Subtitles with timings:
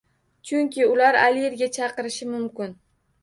[0.51, 2.77] Chunki ular allergiya chaqirishi mumkin.